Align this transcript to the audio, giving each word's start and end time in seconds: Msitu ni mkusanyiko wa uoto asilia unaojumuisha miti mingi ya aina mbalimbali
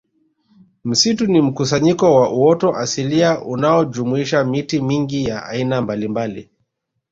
Msitu 0.83 1.27
ni 1.27 1.41
mkusanyiko 1.41 2.15
wa 2.15 2.33
uoto 2.33 2.73
asilia 2.75 3.41
unaojumuisha 3.41 4.43
miti 4.43 4.81
mingi 4.81 5.23
ya 5.25 5.45
aina 5.45 5.81
mbalimbali 5.81 6.49